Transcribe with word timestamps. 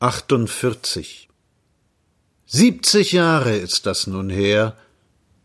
48. 0.00 1.28
Siebzig 2.46 3.12
Jahre 3.12 3.54
ist 3.54 3.84
das 3.84 4.06
nun 4.06 4.30
her, 4.30 4.74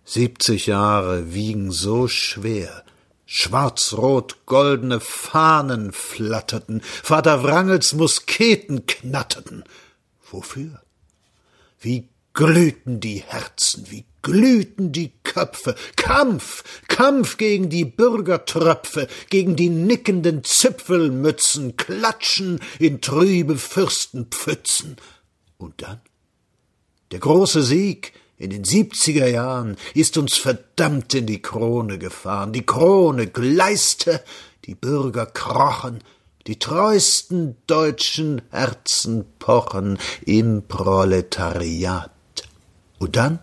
siebzig 0.05 0.67
Jahre 0.67 1.33
wiegen 1.33 1.73
so 1.73 2.07
schwer, 2.07 2.85
schwarz-rot-goldene 3.25 5.01
Fahnen 5.01 5.91
flatterten, 5.91 6.79
Vater 6.81 7.43
Wrangels 7.43 7.95
Musketen 7.95 8.85
knatterten. 8.85 9.65
Wofür? 10.31 10.81
Wie 11.81 12.07
glühten 12.35 12.99
die 12.99 13.23
Herzen, 13.25 13.87
wie 13.89 14.05
glühten 14.21 14.91
die 14.91 15.13
Köpfe. 15.23 15.75
Kampf, 15.95 16.63
Kampf 16.87 17.37
gegen 17.37 17.69
die 17.69 17.85
Bürgertröpfe, 17.85 19.07
gegen 19.29 19.55
die 19.55 19.69
nickenden 19.69 20.43
Zipfelmützen, 20.43 21.77
Klatschen 21.77 22.59
in 22.77 23.01
trübe 23.01 23.57
Fürstenpfützen. 23.57 24.97
Und 25.57 25.81
dann? 25.81 26.01
Der 27.11 27.19
große 27.19 27.63
Sieg 27.63 28.13
in 28.37 28.49
den 28.49 28.65
siebziger 28.65 29.27
Jahren 29.27 29.77
ist 29.93 30.17
uns 30.17 30.35
verdammt 30.35 31.13
in 31.13 31.25
die 31.25 31.41
Krone 31.41 31.97
gefahren. 31.97 32.51
Die 32.51 32.65
Krone 32.65 33.27
gleiste, 33.27 34.23
die 34.65 34.75
Bürger 34.75 35.25
krochen, 35.25 35.99
die 36.47 36.59
treuesten 36.59 37.55
deutschen 37.65 38.41
Herzen 38.51 39.25
pochen 39.39 39.97
im 40.25 40.67
Proletariat. 40.67 42.14
Und 42.99 43.15
dann 43.15 43.39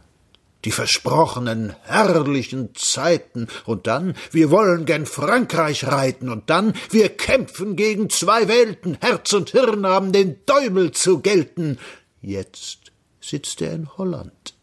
die 0.64 0.70
versprochenen 0.70 1.74
herrlichen 1.82 2.74
Zeiten, 2.74 3.48
und 3.64 3.86
dann 3.86 4.14
wir 4.30 4.50
wollen 4.50 4.86
gen 4.86 5.06
Frankreich 5.06 5.86
reiten, 5.86 6.28
und 6.28 6.50
dann 6.50 6.74
wir 6.90 7.08
kämpfen 7.08 7.76
gegen 7.76 8.10
zwei 8.10 8.48
Welten, 8.48 8.96
Herz 9.00 9.32
und 9.32 9.50
Hirn 9.50 9.86
haben 9.86 10.12
den 10.12 10.44
Däumel 10.46 10.92
zu 10.92 11.20
gelten. 11.20 11.78
Jetzt 12.20 12.92
sitzt 13.20 13.60
er 13.62 13.72
in 13.72 13.88
Holland. 13.96 14.54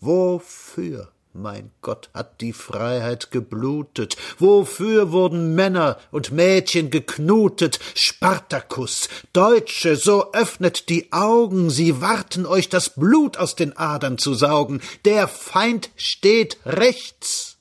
Wofür? 0.00 1.13
Mein 1.36 1.72
Gott, 1.82 2.10
hat 2.14 2.40
die 2.40 2.52
Freiheit 2.52 3.32
geblutet. 3.32 4.16
Wofür 4.38 5.10
wurden 5.10 5.56
Männer 5.56 5.98
und 6.12 6.30
Mädchen 6.30 6.90
geknutet? 6.90 7.80
Spartakus, 7.96 9.08
Deutsche, 9.32 9.96
so 9.96 10.32
öffnet 10.32 10.88
die 10.88 11.10
Augen, 11.12 11.70
sie 11.70 12.00
warten 12.00 12.46
euch 12.46 12.68
das 12.68 12.90
Blut 12.90 13.36
aus 13.36 13.56
den 13.56 13.76
Adern 13.76 14.16
zu 14.16 14.32
saugen. 14.34 14.80
Der 15.04 15.26
Feind 15.26 15.90
steht 15.96 16.58
rechts. 16.64 17.56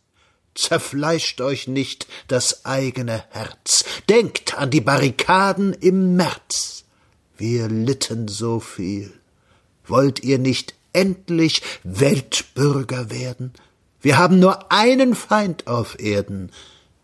Zerfleischt 0.54 1.42
euch 1.42 1.68
nicht 1.68 2.06
das 2.28 2.66
eigene 2.66 3.24
Herz. 3.32 3.86
Denkt 4.08 4.56
an 4.56 4.70
die 4.70 4.82
Barrikaden 4.82 5.74
im 5.74 6.16
März. 6.16 6.84
Wir 7.38 7.70
litten 7.70 8.28
so 8.28 8.60
viel. 8.60 9.12
Wollt 9.88 10.24
ihr 10.24 10.38
nicht 10.38 10.76
endlich 10.94 11.62
Weltbürger 11.84 13.12
werden? 13.12 13.54
Wir 14.02 14.18
haben 14.18 14.40
nur 14.40 14.72
einen 14.72 15.16
Feind 15.16 15.68
auf 15.68 16.00
Erden, 16.00 16.52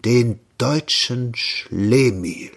den 0.06 0.40
deutschen 0.58 1.36
Schlemihl. 1.36 2.52